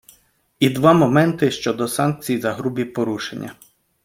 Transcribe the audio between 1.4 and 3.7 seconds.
щодо санкцій за грубі порушення.